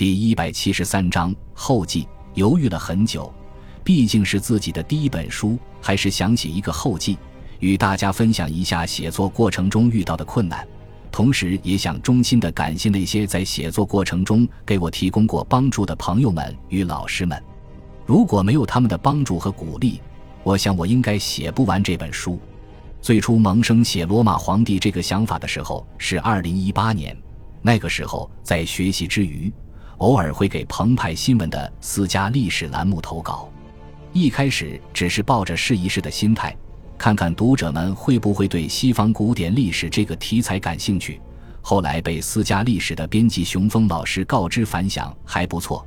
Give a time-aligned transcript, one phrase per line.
[0.00, 2.08] 第一百七十三章后记。
[2.32, 3.30] 犹豫了很久，
[3.84, 7.18] 毕竟是自己的第一本书，还是想起一个后记，
[7.58, 10.66] 与大家分享一下写作过程中遇到的困难。
[11.12, 17.38] 同时，也想衷心的感谢那些在写作过程中给我提供过帮助的朋友们与老师们。
[18.06, 20.00] 如果没有他们的帮助和鼓励，
[20.42, 22.40] 我想我应该写不完这本书。
[23.02, 27.14] 最初萌生写罗马皇帝这个想法的时候是二零一八年，
[27.60, 29.52] 那个时候在学习之余，
[30.00, 33.50] 偶尔会给澎湃新闻的私家历史栏目投稿。
[34.12, 36.56] 一开始只是抱着试一试的心态，
[36.96, 41.20] 看看读者们会不会对西方古典历史这个题材感兴趣。
[41.60, 45.86] 后来被私家历史的编辑熊峰老师告知反响还不错，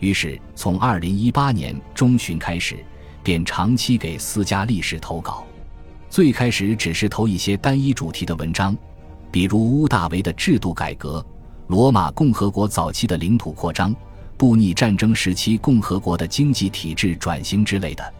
[0.00, 2.84] 于是从二零一八年中旬开始，
[3.22, 5.46] 便长期给私家历史投稿。
[6.10, 8.76] 最开始只是投一些单一主题的文章，
[9.30, 11.24] 比如屋大维的制度改革、
[11.68, 13.94] 罗马共和国早期的领土扩张、
[14.36, 18.14] 布匿战争时期共和国的经济体制转型之类的。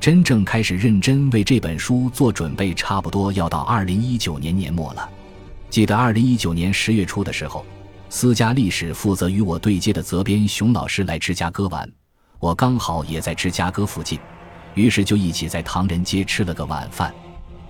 [0.00, 5.08] 真正开始认真为这本书做准备，差不多要到二零一九年年末了。
[5.70, 7.64] 记得二零一九年十月初的时候，
[8.08, 11.90] 私家历史负责与我对接的责编熊老师来芝加哥玩，
[12.38, 14.18] 我刚好也在芝加哥附近，
[14.74, 17.12] 于是就一起在唐人街吃了个晚饭。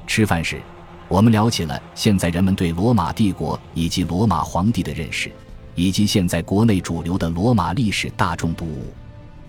[0.07, 0.61] 吃饭时，
[1.09, 5.33] 我们聊起了现在人们对罗马帝国以及罗马皇帝的认识，
[5.75, 8.93] 以及现在国内主流的罗马历史大众读物。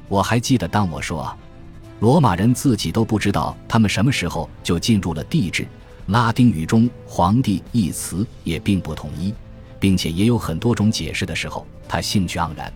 [0.07, 1.35] 我还记得，当我说
[1.99, 5.67] 罗马人自己都不知道他们什么时候就进入了帝制，
[6.07, 9.33] 拉丁语中“皇帝”一词也并不统一，
[9.81, 12.71] 并且也有很多种解释的时候，他兴趣盎然。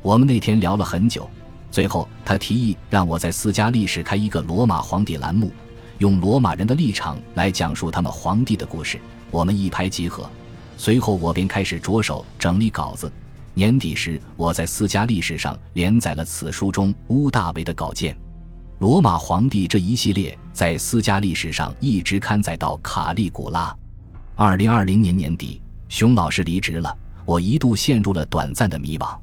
[0.00, 1.28] 我们那天聊了很久，
[1.72, 5.50] 最后他提议让我在私家历史开一个罗马皇帝栏目。
[6.02, 9.00] 用罗马人的立场来讲述他们皇帝的故事，
[9.30, 10.28] 我们一拍即合。
[10.76, 13.10] 随后我便开始着手整理稿子。
[13.54, 18.16] 年底时，我在私家历史上连载了此书中乌大维的稿件。
[18.80, 23.72] 罗马皇帝这一系列在私家历史上一直刊载到卡利古拉。
[24.34, 26.92] 二零二零年年底，熊老师离职了，
[27.24, 29.16] 我一度陷入了短暂的迷惘。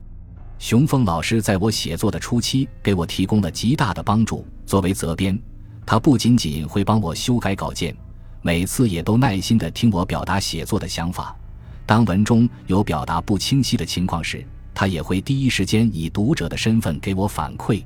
[0.57, 5.37] 熊峰老师在我写作的初期给我提供了极大的帮助，作为责编。
[5.89, 7.95] 他不仅仅会帮我修改稿件，
[8.43, 11.35] 每次也都耐心地听我表达写作的想法。
[11.83, 17.83] 当文中有表达不清晰的情况时，他也会第一时间以读者的身份给我反馈。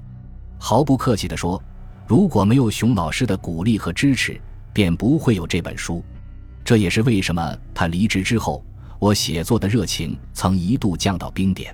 [0.59, 1.63] 毫不客气地说，
[2.05, 4.37] 如果没有熊老师的鼓励和支持，
[4.73, 6.03] 便不会有这本书。
[6.61, 8.61] 这也是为什么他离职之后，
[8.99, 11.73] 我写作的热情曾一度降到冰点。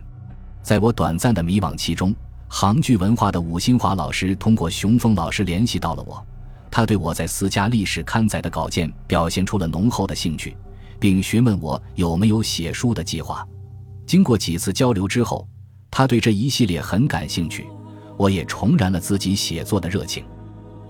[0.61, 2.13] 在我短暂的迷惘期中。
[2.51, 6.25] 杭剧文化的武新华老师通过熊峰老师联系到了我，
[6.71, 10.57] 他对我在私家历史刊载的稿件表现出了浓厚的兴趣，
[10.99, 13.47] 并询问我有没有写书的计划。
[14.07, 15.47] 经过几次交流之后，
[15.91, 17.67] 他对这一系列很感兴趣，
[18.17, 20.25] 我也重燃了自己写作的热情。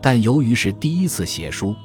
[0.02, 1.76] 但由于是第一次写书，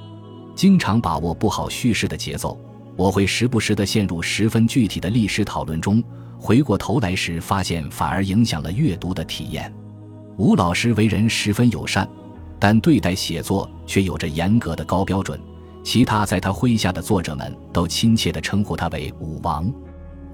[0.54, 2.56] 经常把握不好叙事的节奏，
[2.96, 6.02] 我会时不时地陷入十分具体的历史讨论中。
[6.44, 9.72] 回过头来时，发现反而影响了阅读的体验。
[10.36, 12.06] 吴老师为人十分友善，
[12.58, 15.40] 但对待写作却有着严格的高标准。
[15.82, 19.72] 其他在他麾下的作者们都亲切地称呼他为“武王”。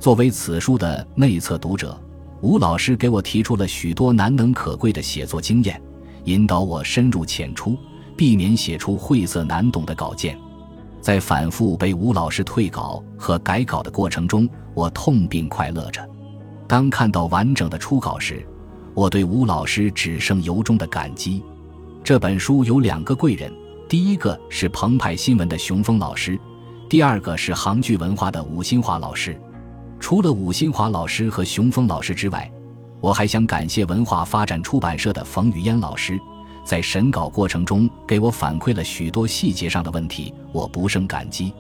[0.01, 1.97] 作为此书的内测读者，
[2.41, 5.81] 吴老师给我提出了许多难能可贵的写作经验，
[6.25, 7.79] 引导我深入浅出，
[8.17, 10.37] 避免写出晦涩难懂的稿件。
[11.01, 16.07] 在反复被吴老师退稿和改稿的过程中，我痛并快乐着。
[16.67, 18.47] 当看到完整的初稿时，
[18.95, 21.43] 我对吴老师只剩由衷的感激。
[22.05, 23.53] 这本书有两个贵人，
[23.89, 26.39] 第一个是澎湃新闻的熊峰老师，
[26.89, 29.41] 第二个是杭剧文化的武新华老师。
[29.99, 32.51] 除了武新华老师和熊峰老师之外，
[33.01, 36.19] 我还想感谢文化发展出版社的冯雨嫣老师。
[36.71, 41.53] 在审稿过程中，给我反馈了许多细节上的问题，我不胜感激。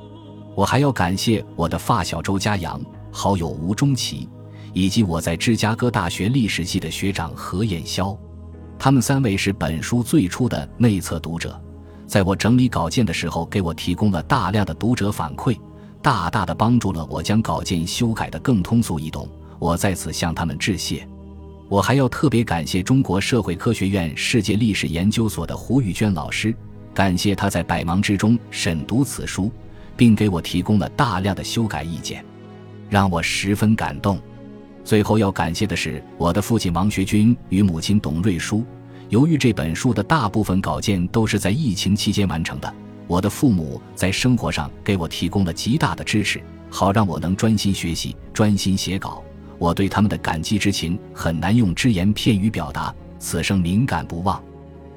[0.55, 4.29] 我还要感谢我的发小周家阳、好友吴中奇，
[4.73, 8.17] 以及我在芝加哥大学历史系的学长何彦霄。
[8.79, 11.61] 他们三位是本书最初的内测读者，
[12.07, 15.59] 在我整理稿件的时候，给我提供了大量的读者反馈，
[16.01, 19.29] 大大的帮助了我将稿件修改得更通俗易懂。
[19.59, 21.05] 我在此向他们致谢。
[21.71, 26.53] 我还要特别感谢中国社会科学院世界历史研究所的胡玉娟老师，
[26.93, 29.53] 感谢他在百忙之中审读此书，
[29.97, 32.25] 并给我提供了大量的修改意见，
[32.89, 34.21] 让我十分感动。
[34.83, 38.65] 最后要感谢的是我的父亲王学军与母亲董瑞书。
[39.09, 42.75] 由于这本书的大部分稿件都是在疫情期间完成的，
[43.07, 49.23] 我的父母在生活上给我提供了极大的支持，好让我能专心学习、专心写稿。
[49.61, 54.43] 我对他们的感激之情很难用只言片语表达，此生敏感不忘。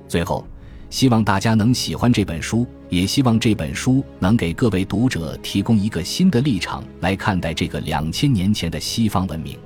[0.07, 0.47] 最后，
[0.89, 9.59] 希望大家能喜欢这本书，也希望这本书能给各位读者提供一个新的立场来看待这个两千年前的西方文明，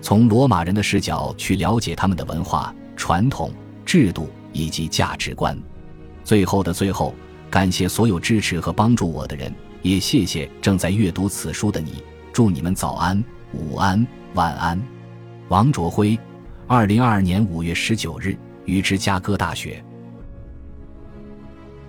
[0.00, 3.52] 从罗马人的视角去了解他们的文化、传统、
[3.84, 5.58] 制度以及价值观。
[6.22, 7.12] 最后的最后，
[7.50, 9.52] 感谢所有支持和帮助我的人，
[9.82, 12.04] 也谢谢正在阅读此书的你。
[12.32, 13.20] 祝你们早安。
[13.54, 14.78] 午安，晚安，
[15.48, 16.18] 王卓辉，
[16.66, 18.36] 二零二二年五月十九日，
[18.66, 19.82] 于芝加哥大学。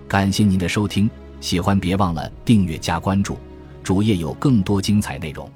[0.08, 1.08] 感谢您的收听，
[1.38, 3.36] 喜欢别忘了订阅加关注，
[3.82, 5.50] 主页有更多精彩内容。